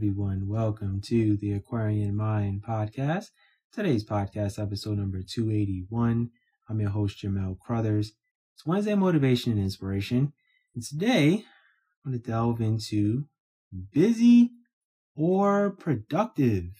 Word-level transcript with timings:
everyone. 0.00 0.48
Welcome 0.48 1.02
to 1.08 1.36
the 1.36 1.52
Aquarian 1.52 2.16
Mind 2.16 2.62
podcast. 2.66 3.26
Today's 3.70 4.02
podcast, 4.02 4.58
episode 4.58 4.96
number 4.96 5.20
281. 5.20 6.30
I'm 6.70 6.80
your 6.80 6.88
host, 6.88 7.18
Jamell 7.18 7.58
Crouthers. 7.58 8.12
It's 8.54 8.64
Wednesday 8.64 8.94
Motivation 8.94 9.52
and 9.52 9.60
Inspiration. 9.60 10.32
And 10.74 10.82
today, 10.82 11.44
I'm 12.06 12.12
going 12.12 12.22
to 12.22 12.30
delve 12.30 12.62
into 12.62 13.26
busy 13.92 14.52
or 15.14 15.68
productive. 15.72 16.70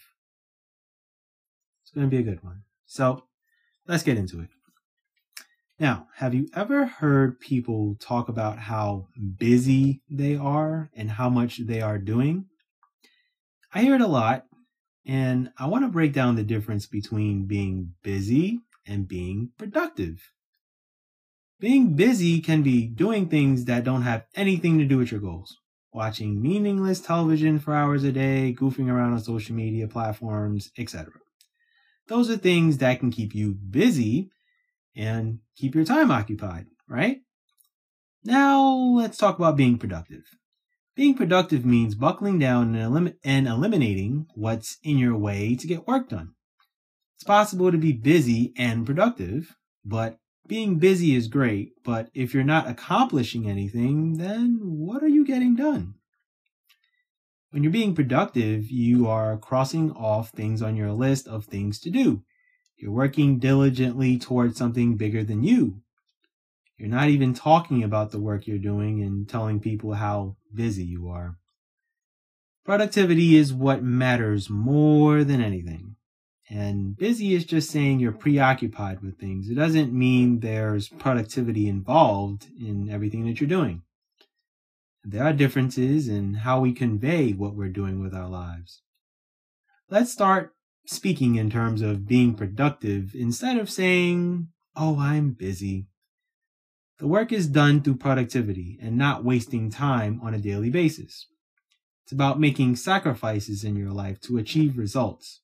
It's 1.82 1.90
going 1.94 2.08
to 2.08 2.10
be 2.10 2.22
a 2.22 2.22
good 2.22 2.42
one. 2.42 2.62
So, 2.86 3.24
let's 3.86 4.02
get 4.02 4.16
into 4.16 4.40
it. 4.40 4.48
Now, 5.78 6.06
have 6.16 6.32
you 6.32 6.48
ever 6.54 6.86
heard 6.86 7.38
people 7.38 7.96
talk 8.00 8.30
about 8.30 8.58
how 8.58 9.08
busy 9.36 10.00
they 10.08 10.36
are 10.36 10.90
and 10.96 11.10
how 11.10 11.28
much 11.28 11.58
they 11.66 11.82
are 11.82 11.98
doing? 11.98 12.46
I 13.72 13.82
hear 13.82 13.94
it 13.94 14.00
a 14.00 14.06
lot, 14.06 14.46
and 15.06 15.52
I 15.56 15.66
want 15.66 15.84
to 15.84 15.88
break 15.88 16.12
down 16.12 16.34
the 16.34 16.42
difference 16.42 16.86
between 16.86 17.46
being 17.46 17.94
busy 18.02 18.60
and 18.86 19.06
being 19.06 19.50
productive. 19.58 20.32
Being 21.60 21.94
busy 21.94 22.40
can 22.40 22.62
be 22.62 22.86
doing 22.86 23.28
things 23.28 23.66
that 23.66 23.84
don't 23.84 24.02
have 24.02 24.24
anything 24.34 24.78
to 24.78 24.84
do 24.84 24.98
with 24.98 25.12
your 25.12 25.20
goals. 25.20 25.56
Watching 25.92 26.40
meaningless 26.40 27.00
television 27.00 27.58
for 27.58 27.74
hours 27.74 28.02
a 28.02 28.12
day, 28.12 28.56
goofing 28.58 28.90
around 28.90 29.12
on 29.12 29.20
social 29.20 29.54
media 29.54 29.86
platforms, 29.86 30.70
etc. 30.78 31.12
Those 32.08 32.30
are 32.30 32.36
things 32.36 32.78
that 32.78 32.98
can 32.98 33.10
keep 33.12 33.34
you 33.34 33.54
busy 33.54 34.30
and 34.96 35.40
keep 35.56 35.74
your 35.74 35.84
time 35.84 36.10
occupied, 36.10 36.66
right? 36.88 37.20
Now, 38.24 38.68
let's 38.68 39.18
talk 39.18 39.38
about 39.38 39.56
being 39.56 39.78
productive. 39.78 40.24
Being 41.00 41.14
productive 41.14 41.64
means 41.64 41.94
buckling 41.94 42.38
down 42.38 42.74
and, 42.74 42.84
elim- 42.84 43.14
and, 43.24 43.48
eliminating 43.48 44.26
what's 44.34 44.76
in 44.82 44.98
your 44.98 45.16
way 45.16 45.56
to 45.56 45.66
get 45.66 45.86
work 45.86 46.10
done. 46.10 46.34
It's 47.16 47.24
possible 47.24 47.72
to 47.72 47.78
be 47.78 47.92
busy 47.92 48.52
and 48.54 48.84
productive, 48.84 49.56
but 49.82 50.18
being 50.46 50.78
busy 50.78 51.14
is 51.14 51.28
great, 51.28 51.72
but 51.84 52.10
if 52.12 52.34
you're 52.34 52.44
not 52.44 52.68
accomplishing 52.68 53.48
anything, 53.48 54.18
then 54.18 54.58
what 54.60 55.02
are 55.02 55.08
you 55.08 55.24
getting 55.24 55.56
done? 55.56 55.94
When 57.50 57.62
you're 57.62 57.72
being 57.72 57.94
productive, 57.94 58.70
you 58.70 59.08
are 59.08 59.38
crossing 59.38 59.92
off 59.92 60.28
things 60.32 60.60
on 60.60 60.76
your 60.76 60.92
list 60.92 61.26
of 61.26 61.46
things 61.46 61.80
to 61.80 61.90
do. 61.90 62.24
You're 62.76 62.92
working 62.92 63.38
diligently 63.38 64.18
towards 64.18 64.58
something 64.58 64.98
bigger 64.98 65.24
than 65.24 65.44
you. 65.44 65.80
You're 66.80 66.88
not 66.88 67.10
even 67.10 67.34
talking 67.34 67.84
about 67.84 68.10
the 68.10 68.18
work 68.18 68.46
you're 68.46 68.56
doing 68.56 69.02
and 69.02 69.28
telling 69.28 69.60
people 69.60 69.92
how 69.92 70.36
busy 70.54 70.82
you 70.82 71.10
are. 71.10 71.36
Productivity 72.64 73.36
is 73.36 73.52
what 73.52 73.82
matters 73.82 74.48
more 74.48 75.22
than 75.22 75.42
anything. 75.42 75.96
And 76.48 76.96
busy 76.96 77.34
is 77.34 77.44
just 77.44 77.70
saying 77.70 78.00
you're 78.00 78.12
preoccupied 78.12 79.02
with 79.02 79.18
things. 79.18 79.50
It 79.50 79.56
doesn't 79.56 79.92
mean 79.92 80.40
there's 80.40 80.88
productivity 80.88 81.68
involved 81.68 82.46
in 82.58 82.88
everything 82.88 83.26
that 83.26 83.42
you're 83.42 83.48
doing. 83.48 83.82
There 85.04 85.22
are 85.22 85.34
differences 85.34 86.08
in 86.08 86.32
how 86.32 86.60
we 86.60 86.72
convey 86.72 87.32
what 87.32 87.54
we're 87.54 87.68
doing 87.68 88.00
with 88.00 88.14
our 88.14 88.28
lives. 88.28 88.80
Let's 89.90 90.12
start 90.12 90.54
speaking 90.86 91.34
in 91.34 91.50
terms 91.50 91.82
of 91.82 92.08
being 92.08 92.32
productive 92.32 93.14
instead 93.14 93.58
of 93.58 93.68
saying, 93.68 94.48
Oh, 94.74 94.98
I'm 94.98 95.32
busy. 95.32 95.89
The 97.00 97.08
work 97.08 97.32
is 97.32 97.46
done 97.46 97.80
through 97.80 97.96
productivity 97.96 98.78
and 98.78 98.98
not 98.98 99.24
wasting 99.24 99.70
time 99.70 100.20
on 100.22 100.34
a 100.34 100.38
daily 100.38 100.68
basis. 100.68 101.26
It's 102.04 102.12
about 102.12 102.38
making 102.38 102.76
sacrifices 102.76 103.64
in 103.64 103.74
your 103.74 103.90
life 103.90 104.20
to 104.22 104.36
achieve 104.36 104.76
results. 104.76 105.40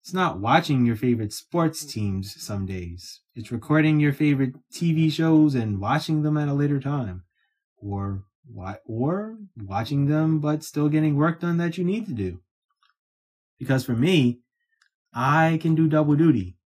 It's 0.00 0.14
not 0.14 0.40
watching 0.40 0.86
your 0.86 0.96
favorite 0.96 1.34
sports 1.34 1.84
teams 1.84 2.42
some 2.42 2.64
days. 2.64 3.20
It's 3.34 3.52
recording 3.52 4.00
your 4.00 4.14
favorite 4.14 4.54
TV 4.72 5.12
shows 5.12 5.54
and 5.54 5.82
watching 5.82 6.22
them 6.22 6.38
at 6.38 6.48
a 6.48 6.54
later 6.54 6.80
time. 6.80 7.24
Or, 7.76 8.24
or 8.86 9.36
watching 9.54 10.06
them 10.06 10.38
but 10.38 10.64
still 10.64 10.88
getting 10.88 11.16
work 11.16 11.40
done 11.40 11.58
that 11.58 11.76
you 11.76 11.84
need 11.84 12.06
to 12.06 12.14
do. 12.14 12.40
Because 13.58 13.84
for 13.84 13.92
me, 13.94 14.38
I 15.12 15.58
can 15.60 15.74
do 15.74 15.88
double 15.88 16.16
duty. 16.16 16.56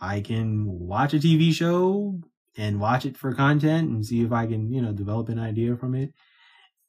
I 0.00 0.20
can 0.20 0.66
watch 0.66 1.14
a 1.14 1.18
TV 1.18 1.52
show 1.52 2.20
and 2.58 2.80
watch 2.80 3.06
it 3.06 3.16
for 3.16 3.32
content 3.32 3.88
and 3.88 4.04
see 4.04 4.22
if 4.22 4.32
I 4.32 4.46
can, 4.46 4.70
you 4.70 4.82
know, 4.82 4.92
develop 4.92 5.28
an 5.30 5.38
idea 5.38 5.76
from 5.76 5.94
it 5.94 6.12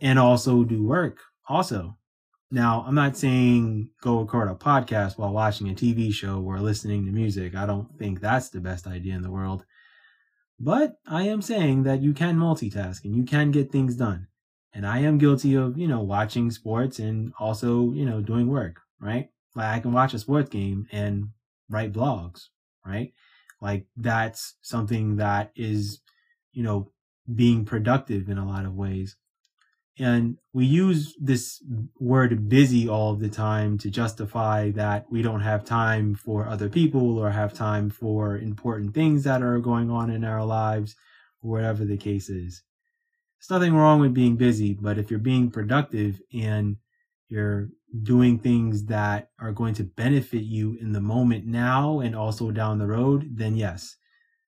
and 0.02 0.18
also 0.19 0.63
do 0.63 0.84
work 0.84 1.19
also. 1.47 1.96
Now, 2.52 2.84
I'm 2.88 2.96
not 2.96 3.16
saying 3.16 3.91
go 4.02 4.22
record 4.22 4.50
a 4.50 4.56
podcast 4.56 5.19
while 5.19 5.31
watching 5.31 5.69
a 5.69 5.75
TV 5.75 6.12
show 6.12 6.41
or 6.41 6.59
listening 6.59 7.06
to 7.06 7.12
music. 7.12 7.56
I 7.56 7.68
don't 7.68 7.96
think 8.00 8.19
that's 8.19 8.50
the 8.50 8.59
best 8.59 8.88
idea 8.88 9.13
in 9.13 9.22
the 9.22 9.31
world. 9.31 9.63
But 10.59 10.96
I 11.08 11.24
am 11.24 11.44
saying 11.44 11.84
that 11.84 12.02
you 12.02 12.13
can 12.13 12.38
multitask 12.38 13.06
and 13.06 13.16
you 13.16 13.24
can 13.24 13.52
get 13.52 13.72
things 13.72 13.96
done. 13.96 14.28
And 14.74 14.85
I 14.85 15.00
am 15.00 15.19
guilty 15.19 15.56
of, 15.56 15.78
you 15.78 15.88
know, 15.88 16.02
watching 16.02 16.50
sports 16.50 16.97
and 17.00 17.31
also, 17.40 17.94
you 17.94 18.06
know, 18.06 18.22
doing 18.22 18.47
work, 18.47 18.81
right? 19.00 19.29
Like 19.56 19.78
I 19.78 19.79
can 19.79 19.94
watch 19.94 20.16
a 20.16 20.19
sports 20.19 20.50
game 20.50 20.88
and 20.91 21.29
write 21.69 21.94
blogs, 21.94 22.47
right? 22.85 23.13
Like 23.62 23.86
that's 23.97 24.56
something 24.62 25.18
that 25.18 25.52
is, 25.56 26.02
you 26.53 26.64
know, 26.64 26.92
being 27.34 27.66
productive 27.66 28.30
in 28.30 28.38
a 28.38 28.47
lot 28.47 28.66
of 28.66 28.75
ways. 28.75 29.16
And 29.97 30.38
we 30.53 30.66
use 30.66 31.14
this 31.20 31.62
word 32.00 32.47
busy 32.47 32.88
all 32.88 33.16
the 33.16 33.28
time 33.28 33.78
to 33.80 33.90
justify 33.90 34.72
that 34.72 35.12
we 35.12 35.22
don't 35.22 35.42
have 35.42 35.66
time 35.66 36.16
for 36.16 36.47
other 36.47 36.70
people 36.70 37.20
or 37.20 37.31
have 37.31 37.53
time 37.53 37.90
for 37.90 38.38
important 38.38 38.94
things 38.94 39.25
that 39.25 39.44
are 39.44 39.59
going 39.59 39.91
on 39.91 40.09
in 40.09 40.24
our 40.24 40.46
lives, 40.46 40.96
whatever 41.41 41.84
the 41.84 41.97
case 41.97 42.30
is. 42.30 42.64
There's 43.40 43.59
nothing 43.59 43.76
wrong 43.76 44.00
with 44.00 44.14
being 44.14 44.38
busy, 44.38 44.74
but 44.74 44.97
if 44.97 45.12
you're 45.12 45.20
being 45.20 45.52
productive 45.52 46.22
and 46.34 46.78
you're 47.28 47.70
doing 48.04 48.40
things 48.40 48.86
that 48.86 49.30
are 49.40 49.52
going 49.52 49.74
to 49.76 49.84
benefit 49.84 50.44
you 50.44 50.78
in 50.80 50.92
the 50.92 51.02
moment 51.02 51.46
now 51.46 52.00
and 52.00 52.16
also 52.16 52.52
down 52.52 52.78
the 52.78 52.88
road, 52.88 53.28
then 53.32 53.56
yes, 53.56 53.96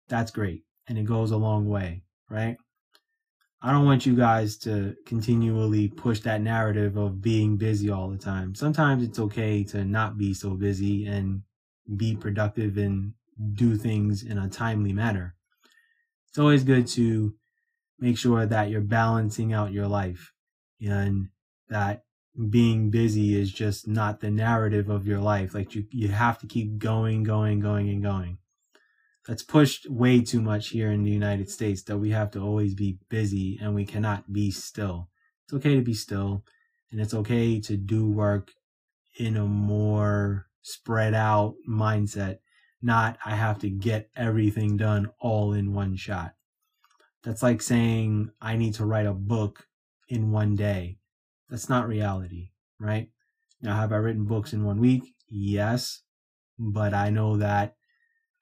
that's 0.07 0.31
great. 0.31 0.63
And 0.88 0.97
it 0.97 1.06
goes 1.06 1.31
a 1.31 1.38
long 1.38 1.68
way, 1.68 2.03
right? 2.29 2.57
I 3.63 3.72
don't 3.72 3.85
want 3.85 4.06
you 4.06 4.16
guys 4.16 4.57
to 4.59 4.96
continually 5.06 5.88
push 5.88 6.19
that 6.22 6.41
narrative 6.41 6.97
of 6.97 7.22
being 7.22 7.57
busy 7.57 7.90
all 7.91 8.09
the 8.09 8.18
time. 8.18 8.56
Sometimes 8.56 9.03
it's 9.03 9.19
okay 9.19 9.63
to 9.66 9.85
not 9.85 10.18
be 10.18 10.34
so 10.34 10.52
busy 10.52 11.06
and 11.06 11.44
be 11.96 12.16
productive 12.16 12.78
and 12.78 13.13
do 13.53 13.75
things 13.75 14.23
in 14.23 14.38
a 14.38 14.50
timely 14.50 14.94
manner. 14.94 15.35
It's 16.29 16.40
always 16.40 16.63
good 16.63 16.88
to 16.88 17.35
make 18.00 18.18
sure 18.18 18.46
that 18.46 18.69
you're 18.69 18.81
balancing 18.81 19.53
out 19.53 19.72
your 19.72 19.88
life 19.88 20.34
and 20.81 21.29
that 21.69 22.03
being 22.49 22.89
busy 22.89 23.39
is 23.39 23.51
just 23.51 23.87
not 23.87 24.19
the 24.19 24.31
narrative 24.31 24.89
of 24.89 25.05
your 25.05 25.19
life. 25.19 25.53
Like 25.53 25.75
you, 25.75 25.85
you 25.91 26.07
have 26.09 26.39
to 26.39 26.47
keep 26.47 26.77
going, 26.77 27.23
going, 27.23 27.59
going, 27.59 27.89
and 27.89 28.01
going. 28.01 28.37
That's 29.27 29.43
pushed 29.43 29.89
way 29.89 30.21
too 30.21 30.41
much 30.41 30.69
here 30.69 30.91
in 30.91 31.03
the 31.03 31.11
United 31.11 31.49
States 31.49 31.83
that 31.83 31.97
we 31.97 32.09
have 32.11 32.31
to 32.31 32.39
always 32.39 32.73
be 32.73 32.97
busy 33.09 33.59
and 33.61 33.75
we 33.75 33.85
cannot 33.85 34.31
be 34.33 34.49
still. 34.49 35.09
It's 35.45 35.53
okay 35.53 35.75
to 35.75 35.81
be 35.81 35.93
still 35.93 36.43
and 36.91 36.99
it's 36.99 37.13
okay 37.13 37.59
to 37.61 37.77
do 37.77 38.09
work 38.09 38.51
in 39.17 39.37
a 39.37 39.45
more 39.45 40.47
spread 40.61 41.13
out 41.13 41.55
mindset. 41.69 42.39
Not, 42.81 43.19
I 43.23 43.35
have 43.35 43.59
to 43.59 43.69
get 43.69 44.09
everything 44.16 44.77
done 44.77 45.11
all 45.19 45.53
in 45.53 45.73
one 45.73 45.95
shot. 45.95 46.34
That's 47.23 47.43
like 47.43 47.61
saying, 47.61 48.31
I 48.41 48.55
need 48.55 48.73
to 48.75 48.85
write 48.85 49.05
a 49.05 49.13
book 49.13 49.67
in 50.09 50.31
one 50.31 50.55
day 50.55 50.97
that's 51.51 51.69
not 51.69 51.87
reality, 51.87 52.51
right? 52.79 53.09
Now, 53.61 53.75
have 53.75 53.91
I 53.91 53.97
written 53.97 54.25
books 54.25 54.53
in 54.53 54.63
one 54.63 54.79
week? 54.79 55.13
Yes, 55.27 56.01
but 56.57 56.93
I 56.93 57.09
know 57.09 57.37
that 57.37 57.75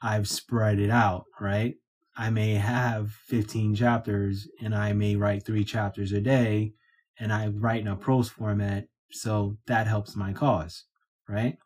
I've 0.01 0.27
spread 0.27 0.79
it 0.79 0.91
out, 0.91 1.25
right? 1.41 1.75
I 2.15 2.29
may 2.29 2.53
have 2.53 3.11
15 3.11 3.75
chapters 3.75 4.47
and 4.61 4.75
I 4.75 4.94
may 4.94 5.15
write 5.15 5.44
three 5.44 5.63
chapters 5.63 6.11
a 6.11 6.21
day 6.21 6.73
and 7.19 7.33
I 7.33 7.47
write 7.47 7.81
in 7.81 7.88
a 7.88 7.95
prose 7.95 8.29
format. 8.29 8.88
So 9.11 9.57
that 9.65 9.88
helps 9.88 10.15
my 10.15 10.31
cause, 10.31 10.85
right? 11.27 11.57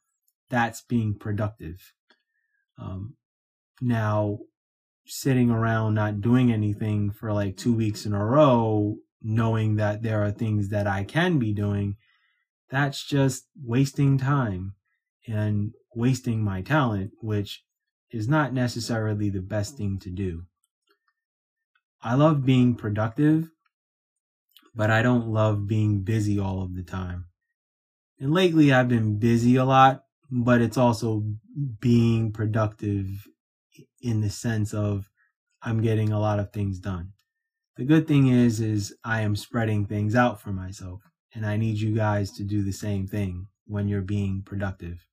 That's 0.49 0.81
being 0.81 1.15
productive. 1.15 1.93
Um, 2.79 3.15
now, 3.81 4.39
sitting 5.05 5.49
around 5.49 5.95
not 5.95 6.21
doing 6.21 6.53
anything 6.53 7.11
for 7.11 7.33
like 7.33 7.57
two 7.57 7.73
weeks 7.73 8.05
in 8.05 8.13
a 8.13 8.25
row 8.25 8.95
knowing 9.23 9.77
that 9.77 10.03
there 10.03 10.23
are 10.23 10.31
things 10.31 10.69
that 10.69 10.85
I 10.85 11.03
can 11.03 11.39
be 11.39 11.53
doing, 11.53 11.95
that's 12.69 13.03
just 13.03 13.45
wasting 13.63 14.17
time 14.17 14.75
and 15.27 15.71
wasting 15.95 16.43
my 16.43 16.61
talent, 16.61 17.11
which 17.21 17.63
is 18.11 18.27
not 18.27 18.53
necessarily 18.53 19.29
the 19.29 19.41
best 19.41 19.77
thing 19.77 19.99
to 19.99 20.09
do. 20.09 20.43
I 22.01 22.15
love 22.15 22.45
being 22.45 22.75
productive, 22.75 23.49
but 24.75 24.91
I 24.91 25.01
don't 25.01 25.27
love 25.27 25.67
being 25.67 26.03
busy 26.03 26.37
all 26.37 26.61
of 26.61 26.75
the 26.75 26.83
time. 26.83 27.25
And 28.19 28.33
lately 28.33 28.73
I've 28.73 28.89
been 28.89 29.19
busy 29.19 29.55
a 29.55 29.65
lot, 29.65 30.03
but 30.29 30.61
it's 30.61 30.77
also 30.77 31.23
being 31.79 32.31
productive 32.31 33.27
in 34.01 34.21
the 34.21 34.29
sense 34.29 34.73
of 34.73 35.09
I'm 35.61 35.81
getting 35.81 36.11
a 36.11 36.19
lot 36.19 36.39
of 36.39 36.51
things 36.51 36.79
done. 36.79 37.13
The 37.75 37.85
good 37.85 38.07
thing 38.07 38.27
is 38.27 38.59
is 38.59 38.95
I 39.03 39.21
am 39.21 39.35
spreading 39.35 39.85
things 39.85 40.13
out 40.13 40.39
for 40.39 40.51
myself 40.51 41.01
and 41.33 41.43
I 41.43 41.57
need 41.57 41.77
you 41.77 41.95
guys 41.95 42.31
to 42.33 42.43
do 42.43 42.61
the 42.61 42.71
same 42.71 43.07
thing 43.07 43.47
when 43.65 43.87
you're 43.87 44.01
being 44.01 44.43
productive. 44.43 45.07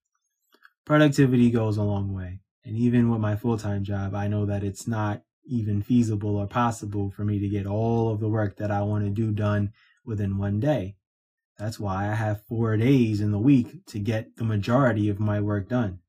Productivity 0.84 1.50
goes 1.50 1.78
a 1.78 1.82
long 1.82 2.12
way. 2.12 2.40
And 2.62 2.76
even 2.76 3.10
with 3.10 3.20
my 3.20 3.34
full-time 3.34 3.82
job, 3.84 4.14
I 4.14 4.28
know 4.28 4.44
that 4.44 4.62
it's 4.62 4.86
not 4.86 5.22
even 5.46 5.80
feasible 5.80 6.36
or 6.36 6.46
possible 6.46 7.10
for 7.10 7.24
me 7.24 7.38
to 7.38 7.48
get 7.48 7.66
all 7.66 8.12
of 8.12 8.20
the 8.20 8.28
work 8.28 8.56
that 8.56 8.70
I 8.70 8.82
want 8.82 9.04
to 9.04 9.10
do 9.10 9.32
done 9.32 9.72
within 10.04 10.36
one 10.36 10.60
day. 10.60 10.96
That's 11.58 11.80
why 11.80 12.10
I 12.10 12.14
have 12.14 12.44
four 12.44 12.76
days 12.76 13.22
in 13.22 13.32
the 13.32 13.38
week 13.38 13.86
to 13.86 13.98
get 13.98 14.36
the 14.36 14.44
majority 14.44 15.08
of 15.08 15.18
my 15.18 15.40
work 15.40 15.68
done. 15.68 16.00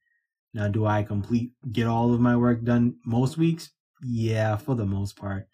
Now, 0.54 0.68
do 0.68 0.86
I 0.86 1.04
complete, 1.04 1.54
get 1.72 1.88
all 1.88 2.14
of 2.14 2.20
my 2.20 2.36
work 2.36 2.64
done 2.64 2.98
most 3.06 3.38
weeks? 3.38 3.72
Yeah, 4.04 4.58
for 4.58 4.76
the 4.76 4.86
most 4.86 5.16
part. 5.16 5.48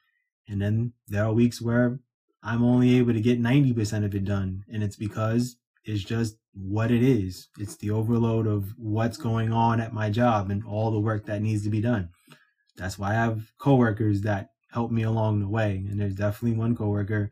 And 0.48 0.62
then 0.62 0.94
there 1.08 1.26
are 1.26 1.34
weeks 1.34 1.62
where 1.62 2.00
I'm 2.44 2.64
only 2.64 2.98
able 2.98 3.14
to 3.14 3.22
get 3.22 3.42
90% 3.42 4.06
of 4.06 4.16
it 4.16 4.26
done. 4.26 4.64
And 4.72 4.84
it's 4.84 4.96
because 4.96 5.58
it's 5.84 6.04
just 6.04 6.38
what 6.54 6.92
it 6.92 7.04
is. 7.04 7.50
It's 7.60 7.76
the 7.78 7.92
overload 7.92 8.48
of 8.48 8.74
what's 8.78 9.18
going 9.18 9.52
on 9.52 9.80
at 9.80 9.94
my 9.94 10.10
job 10.10 10.50
and 10.50 10.64
all 10.66 10.92
the 10.92 11.00
work 11.00 11.26
that 11.26 11.42
needs 11.42 11.64
to 11.64 11.70
be 11.70 11.82
done. 11.82 12.10
That's 12.78 12.98
why 12.98 13.12
I 13.12 13.16
have 13.16 13.52
coworkers 13.58 14.22
that 14.22 14.52
help 14.72 14.92
me 14.92 15.04
along 15.04 15.40
the 15.40 15.48
way. 15.48 15.84
And 15.90 16.00
there's 16.00 16.16
definitely 16.16 16.58
one 16.58 16.76
coworker 16.76 17.32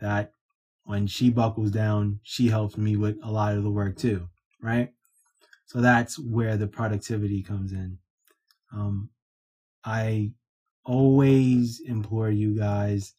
that 0.00 0.32
when 0.84 1.06
she 1.06 1.30
buckles 1.30 1.70
down, 1.70 2.20
she 2.22 2.48
helps 2.48 2.76
me 2.76 2.96
with 2.96 3.18
a 3.22 3.30
lot 3.30 3.56
of 3.56 3.64
the 3.64 3.70
work 3.70 3.96
too. 3.96 4.28
Right. 4.62 4.92
So 5.66 5.80
that's 5.80 6.18
where 6.18 6.56
the 6.56 6.68
productivity 6.68 7.42
comes 7.42 7.72
in. 7.72 7.98
Um, 8.72 9.10
I 9.84 10.32
always 10.86 11.80
implore 11.80 12.30
you 12.30 12.56
guys 12.56 13.14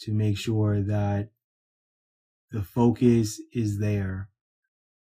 to 0.00 0.12
make 0.12 0.36
sure 0.36 0.82
that 0.82 1.30
the 2.50 2.62
focus 2.62 3.40
is 3.52 3.78
there. 3.78 4.28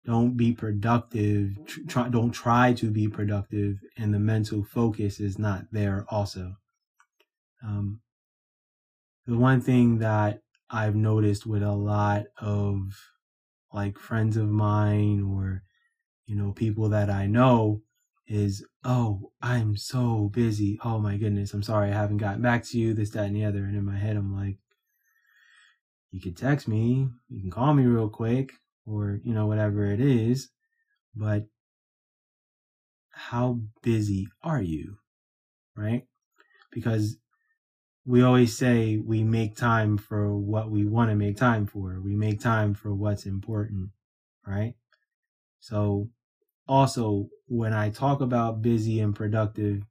Don't 0.04 0.36
be 0.36 0.52
productive. 0.52 1.58
Try, 1.88 2.08
don't 2.08 2.30
try 2.30 2.72
to 2.74 2.90
be 2.90 3.08
productive, 3.08 3.78
and 3.96 4.14
the 4.14 4.20
mental 4.20 4.62
focus 4.62 5.18
is 5.18 5.38
not 5.38 5.66
there. 5.72 6.06
Also, 6.08 6.54
um, 7.64 8.00
the 9.26 9.36
one 9.36 9.60
thing 9.60 9.98
that 9.98 10.42
I've 10.70 10.94
noticed 10.94 11.46
with 11.46 11.62
a 11.62 11.72
lot 11.72 12.26
of 12.40 12.96
like 13.72 13.98
friends 13.98 14.36
of 14.36 14.48
mine 14.48 15.22
or 15.22 15.62
you 16.26 16.36
know 16.36 16.52
people 16.52 16.88
that 16.90 17.10
I 17.10 17.26
know 17.26 17.82
is, 18.26 18.64
oh, 18.84 19.32
I'm 19.40 19.76
so 19.76 20.30
busy. 20.32 20.78
Oh 20.84 20.98
my 20.98 21.16
goodness, 21.16 21.54
I'm 21.54 21.62
sorry 21.62 21.90
I 21.90 21.94
haven't 21.94 22.18
gotten 22.18 22.42
back 22.42 22.64
to 22.64 22.78
you, 22.78 22.94
this, 22.94 23.10
that, 23.10 23.26
and 23.26 23.36
the 23.36 23.44
other. 23.44 23.64
And 23.64 23.76
in 23.76 23.84
my 23.84 23.96
head, 23.96 24.16
I'm 24.16 24.34
like, 24.34 24.58
you 26.10 26.20
can 26.20 26.34
text 26.34 26.66
me, 26.66 27.08
you 27.28 27.40
can 27.40 27.50
call 27.50 27.74
me 27.74 27.84
real 27.84 28.08
quick, 28.08 28.52
or, 28.86 29.20
you 29.22 29.34
know, 29.34 29.46
whatever 29.46 29.84
it 29.86 30.00
is. 30.00 30.48
But 31.14 31.46
how 33.10 33.60
busy 33.82 34.28
are 34.42 34.62
you? 34.62 34.98
Right? 35.76 36.06
Because 36.70 37.18
we 38.04 38.22
always 38.22 38.56
say 38.56 38.98
we 38.98 39.24
make 39.24 39.56
time 39.56 39.98
for 39.98 40.36
what 40.36 40.70
we 40.70 40.86
want 40.86 41.10
to 41.10 41.16
make 41.16 41.36
time 41.36 41.66
for. 41.66 42.00
We 42.00 42.14
make 42.14 42.40
time 42.40 42.74
for 42.74 42.94
what's 42.94 43.26
important, 43.26 43.90
right? 44.46 44.74
So 45.60 46.08
also 46.68 47.28
when 47.46 47.72
I 47.72 47.90
talk 47.90 48.20
about 48.20 48.62
busy 48.62 49.00
and 49.00 49.14
productive, 49.14 49.84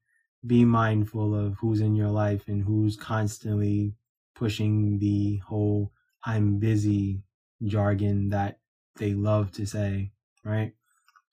be 0.46 0.66
mindful 0.66 1.36
of 1.36 1.56
who's 1.60 1.82
in 1.82 1.96
your 1.96 2.10
life 2.10 2.48
and 2.48 2.64
who's 2.64 2.98
constantly 2.98 3.96
pushing 4.36 5.00
the 5.00 5.38
whole 5.38 5.92
I'm 6.24 6.60
busy 6.60 7.24
jargon 7.64 8.30
that 8.30 8.60
they 8.98 9.14
love 9.14 9.52
to 9.54 9.66
say, 9.66 10.12
right? 10.44 10.74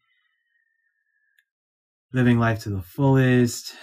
Living 2.12 2.38
Life 2.38 2.60
to 2.60 2.70
the 2.70 2.82
Fullest, 2.82 3.74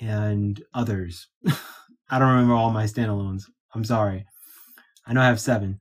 and 0.00 0.62
others. 0.72 1.28
I 2.10 2.18
don't 2.18 2.28
remember 2.28 2.54
all 2.54 2.70
my 2.70 2.84
standalones. 2.84 3.44
I'm 3.74 3.84
sorry. 3.84 4.26
I 5.06 5.12
know 5.12 5.22
I 5.22 5.26
have 5.26 5.40
seven. 5.40 5.80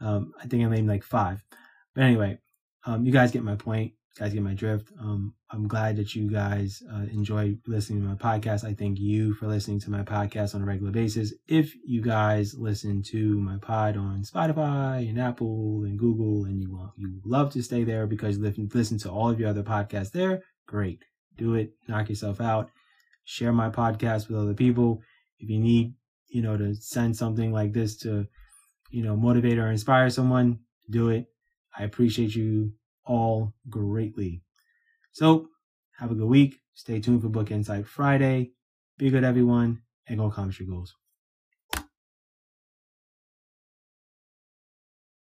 Um, 0.00 0.32
I 0.40 0.46
think 0.46 0.62
I 0.64 0.68
named 0.68 0.88
like 0.88 1.02
five. 1.02 1.42
But 1.94 2.04
anyway, 2.04 2.38
um, 2.84 3.04
you 3.04 3.12
guys 3.12 3.30
get 3.30 3.42
my 3.42 3.56
point 3.56 3.92
guys 4.18 4.34
get 4.34 4.42
my 4.42 4.54
drift. 4.54 4.90
Um, 5.00 5.34
I'm 5.50 5.66
glad 5.66 5.96
that 5.96 6.14
you 6.14 6.30
guys 6.30 6.82
uh, 6.92 7.04
enjoy 7.10 7.56
listening 7.66 8.02
to 8.02 8.08
my 8.08 8.14
podcast. 8.14 8.64
I 8.64 8.74
thank 8.74 8.98
you 8.98 9.34
for 9.34 9.46
listening 9.46 9.80
to 9.80 9.90
my 9.90 10.02
podcast 10.02 10.54
on 10.54 10.62
a 10.62 10.66
regular 10.66 10.92
basis. 10.92 11.32
If 11.48 11.74
you 11.84 12.02
guys 12.02 12.54
listen 12.54 13.02
to 13.04 13.40
my 13.40 13.56
pod 13.56 13.96
on 13.96 14.22
Spotify 14.22 15.08
and 15.08 15.18
Apple 15.18 15.84
and 15.84 15.98
Google, 15.98 16.44
and 16.44 16.60
you 16.60 16.70
want 16.70 16.92
you 16.96 17.20
love 17.24 17.52
to 17.52 17.62
stay 17.62 17.84
there 17.84 18.06
because 18.06 18.36
you 18.36 18.68
listen, 18.74 18.98
to 18.98 19.10
all 19.10 19.30
of 19.30 19.40
your 19.40 19.48
other 19.48 19.62
podcasts 19.62 20.12
there, 20.12 20.42
great. 20.66 21.02
Do 21.38 21.54
it. 21.54 21.72
Knock 21.88 22.10
yourself 22.10 22.40
out. 22.40 22.70
Share 23.24 23.52
my 23.52 23.70
podcast 23.70 24.28
with 24.28 24.38
other 24.38 24.54
people. 24.54 25.00
If 25.38 25.48
you 25.48 25.58
need, 25.58 25.94
you 26.28 26.42
know, 26.42 26.56
to 26.58 26.74
send 26.74 27.16
something 27.16 27.50
like 27.50 27.72
this 27.72 27.96
to, 27.98 28.26
you 28.90 29.02
know, 29.02 29.16
motivate 29.16 29.58
or 29.58 29.70
inspire 29.70 30.10
someone, 30.10 30.58
do 30.90 31.08
it. 31.08 31.26
I 31.78 31.84
appreciate 31.84 32.34
you 32.34 32.72
all 33.04 33.54
greatly. 33.70 34.42
So 35.12 35.48
Have 35.98 36.10
a 36.12 36.14
good 36.14 36.28
week. 36.28 36.56
Stay 36.74 37.00
tuned 37.00 37.22
for 37.22 37.28
Book 37.28 37.50
Insight 37.50 37.86
Friday. 37.86 38.52
Be 38.98 39.10
good, 39.10 39.24
everyone, 39.24 39.82
and 40.08 40.18
go 40.18 40.26
accomplish 40.26 40.60
your 40.60 40.68
goals. 40.68 40.94